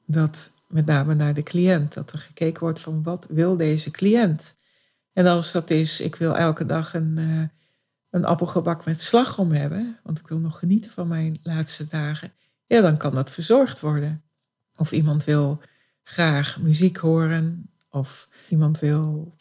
Dat 0.06 0.50
met 0.68 0.86
name 0.86 1.14
naar 1.14 1.34
de 1.34 1.42
cliënt, 1.42 1.94
dat 1.94 2.12
er 2.12 2.18
gekeken 2.18 2.60
wordt 2.60 2.80
van 2.80 3.02
wat 3.02 3.26
wil 3.30 3.56
deze 3.56 3.90
cliënt. 3.90 4.54
En 5.12 5.26
als 5.26 5.52
dat 5.52 5.70
is, 5.70 6.00
ik 6.00 6.16
wil 6.16 6.36
elke 6.36 6.66
dag 6.66 6.94
een, 6.94 7.14
uh, 7.18 7.42
een 8.10 8.24
appelgebak 8.24 8.84
met 8.84 9.00
slagroom 9.00 9.52
hebben, 9.52 9.98
want 10.02 10.18
ik 10.18 10.28
wil 10.28 10.38
nog 10.38 10.58
genieten 10.58 10.90
van 10.90 11.08
mijn 11.08 11.38
laatste 11.42 11.88
dagen, 11.88 12.32
ja, 12.66 12.80
dan 12.80 12.96
kan 12.96 13.14
dat 13.14 13.30
verzorgd 13.30 13.80
worden. 13.80 14.22
Of 14.76 14.92
iemand 14.92 15.24
wil 15.24 15.60
graag 16.02 16.60
muziek 16.60 16.96
horen, 16.96 17.70
of 17.88 18.28
iemand 18.48 18.78
wil 18.78 19.36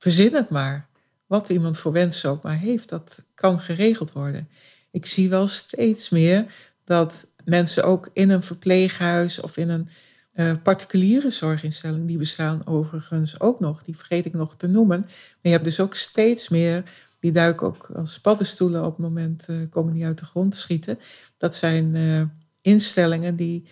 Verzin 0.00 0.34
het 0.34 0.48
maar. 0.48 0.88
Wat 1.26 1.48
iemand 1.48 1.78
voor 1.78 1.92
wens 1.92 2.26
ook 2.26 2.42
maar 2.42 2.58
heeft, 2.58 2.88
dat 2.88 3.24
kan 3.34 3.60
geregeld 3.60 4.12
worden. 4.12 4.48
Ik 4.90 5.06
zie 5.06 5.28
wel 5.28 5.46
steeds 5.46 6.10
meer 6.10 6.54
dat 6.84 7.26
mensen 7.44 7.84
ook 7.84 8.10
in 8.12 8.30
een 8.30 8.42
verpleeghuis 8.42 9.40
of 9.40 9.56
in 9.56 9.68
een 9.68 9.88
uh, 10.34 10.52
particuliere 10.62 11.30
zorginstelling, 11.30 12.06
die 12.06 12.18
bestaan 12.18 12.66
overigens 12.66 13.40
ook 13.40 13.60
nog, 13.60 13.82
die 13.82 13.96
vergeet 13.96 14.24
ik 14.24 14.34
nog 14.34 14.56
te 14.56 14.66
noemen. 14.66 15.00
Maar 15.00 15.38
je 15.40 15.50
hebt 15.50 15.64
dus 15.64 15.80
ook 15.80 15.94
steeds 15.94 16.48
meer, 16.48 16.82
die 17.18 17.32
duiken 17.32 17.66
ook 17.66 17.90
als 17.94 18.20
paddenstoelen 18.20 18.84
op 18.84 18.90
het 18.90 19.06
moment 19.06 19.46
uh, 19.50 19.56
komen 19.70 19.94
die 19.94 20.04
uit 20.04 20.18
de 20.18 20.24
grond 20.24 20.56
schieten. 20.56 20.98
Dat 21.36 21.56
zijn 21.56 21.94
uh, 21.94 22.22
instellingen 22.60 23.36
die 23.36 23.68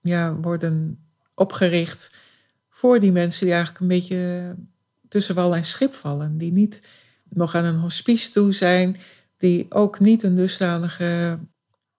ja, 0.00 0.34
worden 0.34 1.04
opgericht 1.34 2.16
voor 2.68 3.00
die 3.00 3.12
mensen 3.12 3.44
die 3.44 3.54
eigenlijk 3.54 3.82
een 3.82 3.98
beetje 3.98 4.54
tussen 5.08 5.34
wal 5.34 5.56
en 5.56 5.64
schip 5.64 5.94
vallen. 5.94 6.38
Die 6.38 6.52
niet 6.52 6.82
nog 7.28 7.54
aan 7.54 7.64
een 7.64 7.78
hospice 7.78 8.30
toe 8.30 8.52
zijn. 8.52 8.96
Die 9.36 9.66
ook 9.68 10.00
niet 10.00 10.22
een 10.22 10.34
dusdanige 10.34 11.38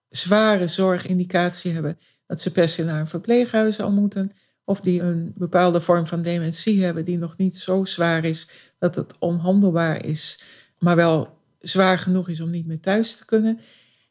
zware 0.08 0.68
zorgindicatie 0.68 1.72
hebben 1.72 1.98
dat 2.32 2.40
ze 2.40 2.52
per 2.52 2.68
se 2.68 2.84
naar 2.84 3.00
een 3.00 3.06
verpleeghuis 3.06 3.80
al 3.80 3.92
moeten. 3.92 4.32
Of 4.64 4.80
die 4.80 5.00
een 5.00 5.32
bepaalde 5.36 5.80
vorm 5.80 6.06
van 6.06 6.22
dementie 6.22 6.84
hebben 6.84 7.04
die 7.04 7.18
nog 7.18 7.36
niet 7.36 7.58
zo 7.58 7.84
zwaar 7.84 8.24
is 8.24 8.48
dat 8.78 8.94
het 8.94 9.18
onhandelbaar 9.18 10.04
is, 10.04 10.42
maar 10.78 10.96
wel 10.96 11.38
zwaar 11.58 11.98
genoeg 11.98 12.28
is 12.28 12.40
om 12.40 12.50
niet 12.50 12.66
meer 12.66 12.80
thuis 12.80 13.16
te 13.16 13.24
kunnen. 13.24 13.60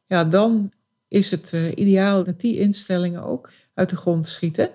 Ja, 0.05 0.23
dan 0.23 0.71
is 1.07 1.31
het 1.31 1.51
uh, 1.53 1.67
ideaal 1.75 2.23
dat 2.23 2.39
die 2.39 2.59
instellingen 2.59 3.23
ook 3.23 3.51
uit 3.73 3.89
de 3.89 3.95
grond 3.95 4.27
schieten. 4.27 4.69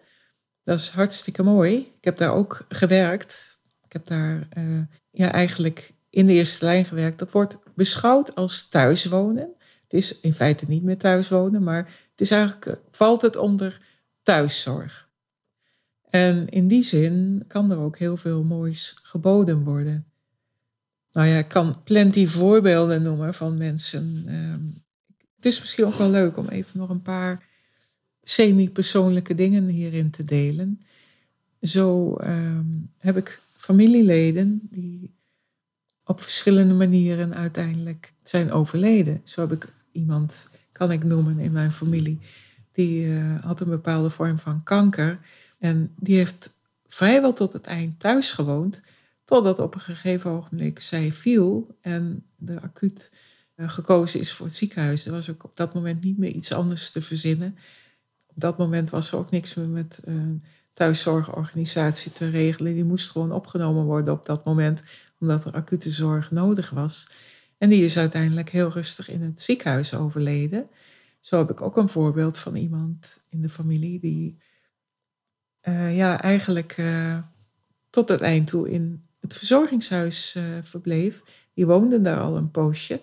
Dat 0.62 0.78
is 0.78 0.88
hartstikke 0.88 1.42
mooi. 1.42 1.76
Ik 1.76 2.04
heb 2.04 2.16
daar 2.16 2.34
ook 2.34 2.64
gewerkt 2.68 3.56
heb 3.96 4.06
daar 4.06 4.48
uh, 4.58 4.80
ja, 5.10 5.32
eigenlijk 5.32 5.92
in 6.10 6.26
de 6.26 6.32
eerste 6.32 6.64
lijn 6.64 6.84
gewerkt. 6.84 7.18
Dat 7.18 7.30
wordt 7.30 7.58
beschouwd 7.74 8.34
als 8.34 8.68
thuiswonen. 8.68 9.54
Het 9.82 9.92
is 9.92 10.20
in 10.20 10.34
feite 10.34 10.64
niet 10.68 10.82
meer 10.82 10.98
thuiswonen, 10.98 11.62
maar 11.62 12.05
het 12.16 12.20
is 12.20 12.30
eigenlijk, 12.30 12.66
eh, 12.66 12.74
valt 12.90 13.22
het 13.22 13.36
onder 13.36 13.80
thuiszorg. 14.22 15.08
En 16.10 16.48
in 16.48 16.68
die 16.68 16.82
zin 16.82 17.44
kan 17.46 17.70
er 17.70 17.78
ook 17.78 17.98
heel 17.98 18.16
veel 18.16 18.44
moois 18.44 18.98
geboden 19.02 19.64
worden. 19.64 20.06
Nou 21.12 21.26
ja, 21.28 21.38
ik 21.38 21.48
kan 21.48 21.82
plenty 21.82 22.26
voorbeelden 22.26 23.02
noemen 23.02 23.34
van 23.34 23.56
mensen. 23.56 24.24
Ehm, 24.26 24.64
het 25.36 25.46
is 25.46 25.60
misschien 25.60 25.84
ook 25.84 25.94
wel 25.94 26.10
leuk 26.10 26.36
om 26.36 26.48
even 26.48 26.78
nog 26.78 26.88
een 26.88 27.02
paar 27.02 27.48
semi-persoonlijke 28.22 29.34
dingen 29.34 29.66
hierin 29.66 30.10
te 30.10 30.24
delen. 30.24 30.80
Zo 31.60 32.16
ehm, 32.16 32.66
heb 32.98 33.16
ik 33.16 33.40
familieleden 33.56 34.60
die 34.70 35.14
op 36.04 36.20
verschillende 36.20 36.74
manieren 36.74 37.34
uiteindelijk 37.34 38.12
zijn 38.22 38.52
overleden. 38.52 39.20
Zo 39.24 39.40
heb 39.40 39.52
ik 39.52 39.72
iemand, 39.92 40.48
kan 40.76 40.92
ik 40.92 41.04
noemen 41.04 41.38
in 41.38 41.52
mijn 41.52 41.70
familie, 41.70 42.18
die 42.72 43.04
uh, 43.06 43.40
had 43.44 43.60
een 43.60 43.68
bepaalde 43.68 44.10
vorm 44.10 44.38
van 44.38 44.62
kanker. 44.62 45.18
En 45.58 45.92
die 45.98 46.16
heeft 46.16 46.50
vrijwel 46.86 47.32
tot 47.32 47.52
het 47.52 47.66
eind 47.66 48.00
thuis 48.00 48.32
gewoond, 48.32 48.82
totdat 49.24 49.58
op 49.58 49.74
een 49.74 49.80
gegeven 49.80 50.30
ogenblik 50.30 50.80
zij 50.80 51.12
viel 51.12 51.76
en 51.80 52.24
de 52.36 52.60
acuut 52.60 53.12
uh, 53.56 53.70
gekozen 53.70 54.20
is 54.20 54.32
voor 54.32 54.46
het 54.46 54.56
ziekenhuis. 54.56 55.06
Er 55.06 55.12
was 55.12 55.30
ook 55.30 55.44
op 55.44 55.56
dat 55.56 55.74
moment 55.74 56.04
niet 56.04 56.18
meer 56.18 56.30
iets 56.30 56.52
anders 56.52 56.90
te 56.90 57.02
verzinnen. 57.02 57.56
Op 58.26 58.40
dat 58.40 58.58
moment 58.58 58.90
was 58.90 59.12
er 59.12 59.18
ook 59.18 59.30
niks 59.30 59.54
meer 59.54 59.68
met 59.68 60.02
uh, 60.04 60.22
thuiszorgorganisatie 60.72 62.12
te 62.12 62.30
regelen. 62.30 62.74
Die 62.74 62.84
moest 62.84 63.10
gewoon 63.10 63.32
opgenomen 63.32 63.84
worden 63.84 64.14
op 64.14 64.26
dat 64.26 64.44
moment, 64.44 64.82
omdat 65.20 65.44
er 65.44 65.52
acute 65.52 65.90
zorg 65.90 66.30
nodig 66.30 66.70
was. 66.70 67.06
En 67.58 67.68
die 67.68 67.84
is 67.84 67.98
uiteindelijk 67.98 68.50
heel 68.50 68.70
rustig 68.70 69.10
in 69.10 69.22
het 69.22 69.42
ziekenhuis 69.42 69.94
overleden. 69.94 70.68
Zo 71.20 71.38
heb 71.38 71.50
ik 71.50 71.62
ook 71.62 71.76
een 71.76 71.88
voorbeeld 71.88 72.38
van 72.38 72.56
iemand 72.56 73.20
in 73.28 73.42
de 73.42 73.48
familie 73.48 74.00
die 74.00 74.38
uh, 75.68 75.96
ja, 75.96 76.20
eigenlijk 76.20 76.76
uh, 76.76 77.18
tot 77.90 78.08
het 78.08 78.20
eind 78.20 78.46
toe 78.46 78.70
in 78.70 79.04
het 79.20 79.36
verzorgingshuis 79.36 80.34
uh, 80.36 80.42
verbleef. 80.62 81.22
Die 81.54 81.66
woonde 81.66 82.00
daar 82.00 82.20
al 82.20 82.36
een 82.36 82.50
poosje. 82.50 83.00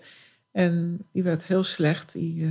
En 0.51 1.05
die 1.11 1.23
werd 1.23 1.45
heel 1.45 1.63
slecht. 1.63 2.13
Die 2.13 2.49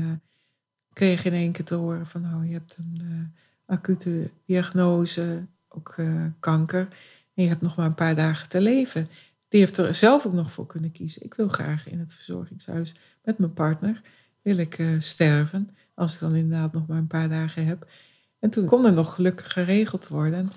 kreeg 0.92 1.24
in 1.24 1.32
één 1.32 1.52
keer 1.52 1.64
te 1.64 1.74
horen 1.74 2.06
van, 2.06 2.20
nou, 2.20 2.46
je 2.46 2.52
hebt 2.52 2.76
een 2.78 3.32
acute 3.66 4.30
diagnose, 4.46 5.46
ook 5.68 5.96
kanker. 6.40 6.88
En 7.34 7.42
je 7.42 7.48
hebt 7.48 7.62
nog 7.62 7.76
maar 7.76 7.86
een 7.86 7.94
paar 7.94 8.14
dagen 8.14 8.48
te 8.48 8.60
leven. 8.60 9.08
Die 9.52 9.60
heeft 9.60 9.78
er 9.78 9.94
zelf 9.94 10.26
ook 10.26 10.32
nog 10.32 10.52
voor 10.52 10.66
kunnen 10.66 10.92
kiezen. 10.92 11.22
Ik 11.22 11.34
wil 11.34 11.48
graag 11.48 11.88
in 11.88 11.98
het 11.98 12.12
verzorgingshuis 12.12 12.94
met 13.22 13.38
mijn 13.38 13.52
partner. 13.52 14.02
Wil 14.42 14.56
ik 14.56 14.78
uh, 14.78 15.00
sterven, 15.00 15.76
als 15.94 16.14
ik 16.14 16.20
dan 16.20 16.34
inderdaad 16.34 16.72
nog 16.72 16.86
maar 16.86 16.98
een 16.98 17.06
paar 17.06 17.28
dagen 17.28 17.66
heb. 17.66 17.90
En 18.38 18.50
toen 18.50 18.66
kon 18.66 18.86
er 18.86 18.92
nog 18.92 19.14
gelukkig 19.14 19.52
geregeld 19.52 20.08
worden 20.08 20.50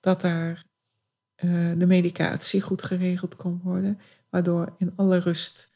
dat 0.00 0.20
daar 0.20 0.64
de 1.76 1.86
medicatie 1.86 2.60
goed 2.60 2.82
geregeld 2.82 3.36
kon 3.36 3.60
worden, 3.62 4.00
waardoor 4.30 4.74
in 4.78 4.92
alle 4.96 5.16
rust 5.16 5.70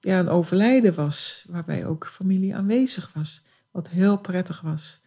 ja, 0.00 0.18
een 0.18 0.28
overlijden 0.28 0.94
was, 0.94 1.44
waarbij 1.48 1.86
ook 1.86 2.06
familie 2.06 2.56
aanwezig 2.56 3.12
was, 3.14 3.42
wat 3.70 3.88
heel 3.88 4.18
prettig 4.18 4.60
was. 4.60 5.00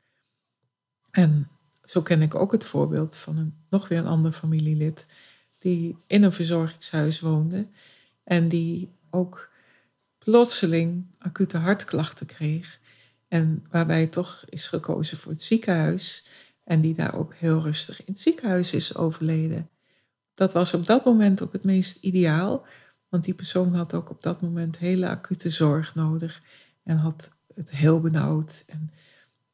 En 1.12 1.50
zo 1.84 2.02
ken 2.02 2.22
ik 2.22 2.36
ook 2.36 2.52
het 2.52 2.64
voorbeeld 2.64 3.16
van 3.16 3.38
een, 3.38 3.54
nog 3.70 3.88
weer 3.88 3.98
een 3.98 4.08
ander 4.08 4.32
familielid 4.32 5.08
die 5.66 5.98
in 6.08 6.24
een 6.24 6.32
verzorgingshuis 6.32 7.20
woonde 7.20 7.68
en 8.24 8.48
die 8.48 8.90
ook 9.10 9.50
plotseling 10.18 11.06
acute 11.18 11.58
hartklachten 11.58 12.26
kreeg. 12.26 12.80
En 13.28 13.64
waarbij 13.72 14.08
toch 14.08 14.44
is 14.50 14.68
gekozen 14.68 15.18
voor 15.18 15.32
het 15.32 15.42
ziekenhuis. 15.42 16.26
En 16.64 16.82
die 16.82 16.96
daar 16.96 17.16
ook 17.16 17.34
heel 17.34 17.62
rustig 17.62 18.00
in 18.00 18.06
het 18.08 18.20
ziekenhuis 18.20 18.74
is 18.74 18.96
overleden. 18.96 19.70
Dat 20.34 20.54
was 20.54 20.74
op 20.74 20.86
dat 20.86 21.06
moment 21.06 21.44
ook 21.44 21.54
het 21.54 21.64
meest 21.64 21.96
ideaal. 21.96 22.66
Want 23.10 23.24
die 23.24 23.34
persoon 23.34 23.76
had 23.76 23.94
ook 23.94 24.10
op 24.10 24.22
dat 24.22 24.42
moment 24.42 24.78
hele 24.78 25.10
acute 25.10 25.50
zorg 25.50 25.96
nodig. 25.96 26.42
En 26.84 26.98
had 26.98 27.32
het 27.54 27.72
heel 27.72 28.00
benauwd. 28.00 28.64
En 28.68 28.92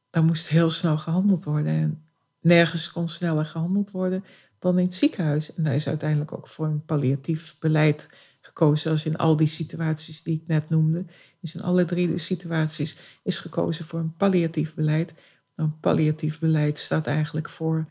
daar 0.10 0.24
moest 0.24 0.50
heel 0.50 0.70
snel 0.70 0.98
gehandeld 0.98 1.44
worden. 1.44 1.74
En 1.74 2.04
nergens 2.40 2.92
kon 2.92 3.08
sneller 3.08 3.46
gehandeld 3.46 3.92
worden 3.92 4.24
dan 4.62 4.80
in 4.80 4.86
het 4.86 4.94
ziekenhuis. 4.94 5.56
En 5.56 5.64
daar 5.64 5.76
is 5.76 5.88
uiteindelijk 5.88 6.34
ook 6.34 6.48
voor 6.48 6.66
een 6.66 6.86
palliatief 6.86 7.56
beleid 7.60 8.10
gekozen, 8.42 8.92
als 8.92 9.06
in 9.06 9.18
al 9.18 9.36
die 9.36 9.48
situaties 9.48 10.24
die 10.24 10.36
ik 10.36 10.48
net 10.48 10.70
noemde. 10.70 11.06
Dus 11.40 11.56
in 11.56 11.62
alle 11.62 11.86
drie 11.86 12.12
de 12.12 12.18
situaties 12.18 12.96
is 13.24 13.38
gekozen 13.38 13.86
voor 13.86 14.00
een 14.00 14.16
palliatief 14.16 14.74
beleid. 14.74 15.14
Nou, 15.56 15.70
een 15.70 15.80
palliatief 15.80 16.40
beleid 16.40 16.80
staat 16.80 17.08
eigenlijk 17.08 17.50
voor 17.50 17.88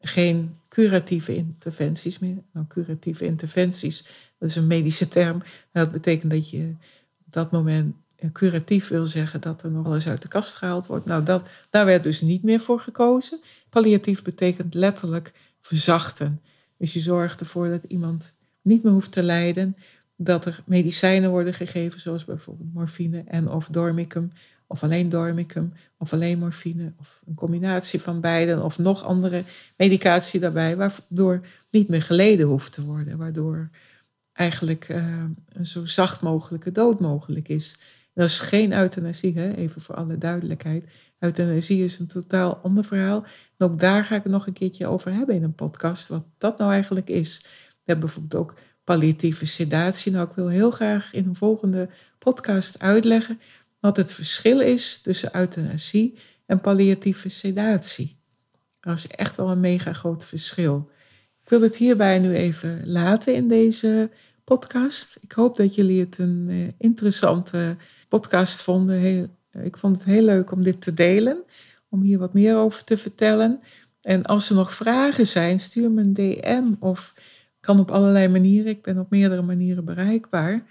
geen 0.00 0.56
curatieve 0.68 1.36
interventies 1.36 2.18
meer. 2.18 2.42
Nou, 2.52 2.66
curatieve 2.66 3.24
interventies, 3.24 4.04
dat 4.38 4.48
is 4.48 4.56
een 4.56 4.66
medische 4.66 5.08
term. 5.08 5.42
Dat 5.72 5.92
betekent 5.92 6.30
dat 6.30 6.50
je 6.50 6.74
op 7.26 7.32
dat 7.32 7.50
moment 7.50 7.94
curatief 8.32 8.88
wil 8.88 9.06
zeggen 9.06 9.40
dat 9.40 9.62
er 9.62 9.70
nog 9.70 9.86
alles 9.86 10.08
uit 10.08 10.22
de 10.22 10.28
kast 10.28 10.56
gehaald 10.56 10.86
wordt. 10.86 11.04
Nou, 11.04 11.22
dat, 11.22 11.48
daar 11.70 11.86
werd 11.86 12.02
dus 12.02 12.20
niet 12.20 12.42
meer 12.42 12.60
voor 12.60 12.80
gekozen. 12.80 13.40
Palliatief 13.68 14.22
betekent 14.22 14.74
letterlijk 14.74 15.32
verzachten. 15.60 16.40
Dus 16.76 16.92
je 16.92 17.00
zorgt 17.00 17.40
ervoor 17.40 17.68
dat 17.68 17.84
iemand 17.84 18.34
niet 18.62 18.82
meer 18.82 18.92
hoeft 18.92 19.12
te 19.12 19.22
lijden. 19.22 19.76
Dat 20.16 20.44
er 20.44 20.62
medicijnen 20.66 21.30
worden 21.30 21.54
gegeven, 21.54 22.00
zoals 22.00 22.24
bijvoorbeeld 22.24 22.74
morfine 22.74 23.24
en 23.26 23.50
of 23.50 23.68
dormicum, 23.68 24.30
of 24.66 24.82
alleen 24.82 25.08
dormicum, 25.08 25.72
of 25.98 26.12
alleen 26.12 26.38
morfine, 26.38 26.92
of 27.00 27.22
een 27.26 27.34
combinatie 27.34 28.00
van 28.00 28.20
beiden, 28.20 28.62
of 28.64 28.78
nog 28.78 29.02
andere 29.02 29.44
medicatie 29.76 30.40
daarbij, 30.40 30.76
waardoor 30.76 31.40
niet 31.70 31.88
meer 31.88 32.02
geleden 32.02 32.46
hoeft 32.46 32.72
te 32.72 32.84
worden, 32.84 33.18
waardoor 33.18 33.70
eigenlijk 34.32 34.88
een 34.88 35.66
zo 35.66 35.86
zacht 35.86 36.20
mogelijke 36.22 36.72
dood 36.72 37.00
mogelijk 37.00 37.48
is. 37.48 37.78
dat 38.14 38.26
is 38.26 38.38
geen 38.38 38.72
euthanasie, 38.72 39.38
hè? 39.38 39.54
even 39.54 39.80
voor 39.80 39.94
alle 39.94 40.18
duidelijkheid. 40.18 40.84
Euthanasie 41.18 41.84
is 41.84 41.98
een 41.98 42.06
totaal 42.06 42.56
ander 42.56 42.84
verhaal. 42.84 43.24
En 43.58 43.66
ook 43.66 43.78
daar 43.78 44.04
ga 44.04 44.14
ik 44.14 44.22
het 44.22 44.32
nog 44.32 44.46
een 44.46 44.52
keertje 44.52 44.86
over 44.86 45.12
hebben 45.12 45.34
in 45.34 45.42
een 45.42 45.54
podcast, 45.54 46.08
wat 46.08 46.24
dat 46.38 46.58
nou 46.58 46.72
eigenlijk 46.72 47.08
is. 47.08 47.40
We 47.42 47.84
hebben 47.84 48.04
bijvoorbeeld 48.04 48.42
ook 48.42 48.54
palliatieve 48.84 49.46
sedatie. 49.46 50.12
Nou, 50.12 50.28
ik 50.28 50.34
wil 50.34 50.48
heel 50.48 50.70
graag 50.70 51.12
in 51.12 51.26
een 51.26 51.36
volgende 51.36 51.88
podcast 52.18 52.78
uitleggen 52.78 53.40
wat 53.80 53.96
het 53.96 54.12
verschil 54.12 54.60
is 54.60 54.98
tussen 55.00 55.36
euthanasie 55.36 56.18
en 56.46 56.60
palliatieve 56.60 57.28
sedatie. 57.28 58.16
Dat 58.80 58.96
is 58.96 59.06
echt 59.06 59.36
wel 59.36 59.50
een 59.50 59.60
mega 59.60 59.92
groot 59.92 60.24
verschil. 60.24 60.90
Ik 61.42 61.48
wil 61.48 61.62
het 61.62 61.76
hierbij 61.76 62.18
nu 62.18 62.34
even 62.34 62.82
laten 62.84 63.34
in 63.34 63.48
deze 63.48 64.10
podcast. 64.44 65.18
Ik 65.20 65.32
hoop 65.32 65.56
dat 65.56 65.74
jullie 65.74 66.00
het 66.00 66.18
een 66.18 66.46
eh, 66.48 66.56
interessante 66.78 67.76
podcast 68.08 68.60
vonden. 68.60 69.30
Ik 69.52 69.76
vond 69.76 69.96
het 69.96 70.04
heel 70.04 70.22
leuk 70.22 70.50
om 70.50 70.62
dit 70.62 70.80
te 70.80 70.94
delen, 70.94 71.44
om 71.88 72.02
hier 72.02 72.18
wat 72.18 72.34
meer 72.34 72.56
over 72.56 72.84
te 72.84 72.96
vertellen. 72.96 73.60
En 74.02 74.22
als 74.22 74.50
er 74.50 74.56
nog 74.56 74.74
vragen 74.74 75.26
zijn, 75.26 75.60
stuur 75.60 75.90
me 75.90 76.02
een 76.02 76.12
DM 76.12 76.72
of 76.78 77.14
kan 77.60 77.78
op 77.78 77.90
allerlei 77.90 78.28
manieren. 78.28 78.70
Ik 78.70 78.82
ben 78.82 78.98
op 78.98 79.10
meerdere 79.10 79.42
manieren 79.42 79.84
bereikbaar. 79.84 80.64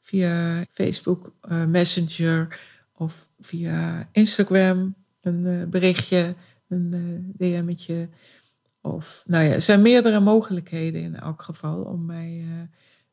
Via 0.00 0.64
Facebook 0.70 1.32
uh, 1.48 1.64
Messenger 1.64 2.60
of 2.92 3.28
via 3.40 4.08
Instagram 4.12 4.94
een 5.20 5.44
uh, 5.44 5.64
berichtje, 5.64 6.34
een 6.68 6.92
uh, 6.94 7.60
DM'tje. 7.62 8.08
Of, 8.80 9.22
nou 9.26 9.44
ja, 9.44 9.52
er 9.52 9.62
zijn 9.62 9.82
meerdere 9.82 10.20
mogelijkheden 10.20 11.02
in 11.02 11.16
elk 11.16 11.42
geval 11.42 11.82
om 11.82 12.06
mij 12.06 12.44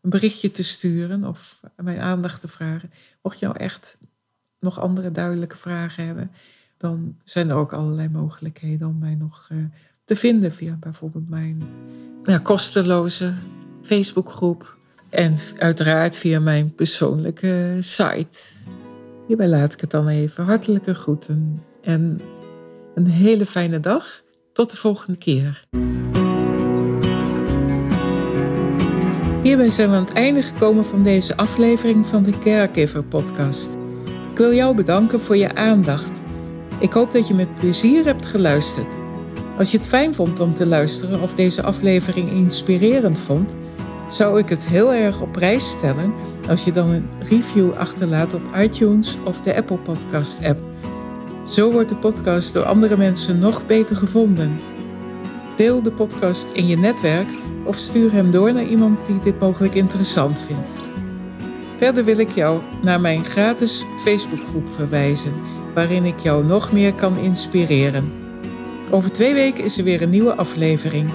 een 0.02 0.10
berichtje 0.10 0.52
te 0.52 0.64
sturen 0.64 1.24
of 1.24 1.60
mijn 1.76 2.00
aandacht 2.00 2.42
te 2.42 2.48
vragen. 2.48 2.92
Mocht 3.22 3.40
je 3.40 3.46
nou 3.46 3.58
echt 3.58 3.98
nog 4.60 4.80
andere 4.80 5.12
duidelijke 5.12 5.58
vragen 5.58 6.06
hebben, 6.06 6.32
dan 6.78 7.16
zijn 7.24 7.50
er 7.50 7.56
ook 7.56 7.74
allerlei 7.74 8.10
mogelijkheden 8.10 8.88
om 8.88 8.98
mij 8.98 9.16
nog 9.16 9.50
te 10.04 10.16
vinden 10.16 10.52
via 10.52 10.78
bijvoorbeeld 10.80 11.30
mijn 11.30 11.64
ja, 12.24 12.38
kosteloze 12.38 13.34
Facebookgroep 13.82 14.76
en 15.10 15.38
uiteraard 15.58 16.16
via 16.16 16.40
mijn 16.40 16.74
persoonlijke 16.74 17.78
site. 17.80 18.40
Hierbij 19.28 19.48
laat 19.48 19.74
ik 19.74 19.82
het 19.82 19.92
dan 19.92 20.08
even. 20.08 20.46
Hartelijke 20.46 20.94
groeten 20.94 21.64
en 21.82 22.22
een 22.96 23.08
hele 23.08 23.46
fijne 23.46 23.80
dag. 23.80 24.24
Tot 24.54 24.70
de 24.70 24.78
volgende 24.78 25.18
keer. 25.18 25.66
Hierbij 29.44 29.70
zijn 29.70 29.90
we 29.90 29.96
aan 29.96 30.06
het 30.06 30.14
einde 30.14 30.44
gekomen 30.44 30.86
van 30.86 31.04
deze 31.04 31.38
aflevering 31.38 32.06
van 32.06 32.24
de 32.24 32.40
Caregiver 32.40 33.04
Podcast. 33.04 33.78
Ik 34.32 34.38
wil 34.38 34.54
jou 34.54 34.76
bedanken 34.76 35.22
voor 35.22 35.38
je 35.38 35.56
aandacht. 35.56 36.25
Ik 36.80 36.94
hoop 36.94 37.12
dat 37.12 37.28
je 37.28 37.34
met 37.34 37.56
plezier 37.56 38.06
hebt 38.06 38.26
geluisterd. 38.26 38.96
Als 39.58 39.72
je 39.72 39.78
het 39.78 39.88
fijn 39.88 40.16
vond 40.16 40.40
om 40.40 40.54
te 40.54 40.66
luisteren 40.66 41.22
of 41.22 41.34
deze 41.34 41.64
aflevering 41.64 42.32
inspirerend 42.32 43.20
vond, 43.20 43.56
zou 44.10 44.40
ik 44.40 44.50
het 44.50 44.68
heel 44.68 44.94
erg 44.94 45.22
op 45.22 45.32
prijs 45.32 45.70
stellen 45.70 46.14
als 46.50 46.64
je 46.64 46.72
dan 46.72 46.90
een 46.90 47.10
review 47.20 47.74
achterlaat 47.74 48.34
op 48.34 48.42
iTunes 48.58 49.18
of 49.24 49.42
de 49.42 49.56
Apple 49.56 49.78
Podcast 49.78 50.46
app. 50.46 50.60
Zo 51.48 51.72
wordt 51.72 51.90
de 51.90 51.96
podcast 51.98 52.54
door 52.54 52.64
andere 52.64 52.98
mensen 52.98 53.40
nog 53.40 53.66
beter 53.66 53.96
gevonden. 53.96 54.60
Deel 55.56 55.82
de 55.82 55.92
podcast 55.92 56.52
in 56.52 56.68
je 56.68 56.78
netwerk 56.78 57.30
of 57.66 57.76
stuur 57.76 58.12
hem 58.12 58.32
door 58.32 58.54
naar 58.54 58.68
iemand 58.68 59.08
die 59.08 59.20
dit 59.20 59.40
mogelijk 59.40 59.74
interessant 59.74 60.42
vindt. 60.42 60.70
Verder 61.78 62.06
wil 62.06 62.18
ik 62.18 62.32
jou 62.32 62.62
naar 62.82 63.02
mijn 63.02 63.26
gratis 63.26 63.86
Facebookgroep 63.98 64.74
verwijzen, 64.74 65.34
waarin 65.76 66.06
ik 66.06 66.20
jou 66.20 66.46
nog 66.46 66.72
meer 66.72 66.94
kan 66.94 67.18
inspireren. 67.18 68.12
Over 68.90 69.12
twee 69.12 69.34
weken 69.34 69.64
is 69.64 69.78
er 69.78 69.84
weer 69.84 70.02
een 70.02 70.10
nieuwe 70.10 70.36
aflevering. 70.36 71.10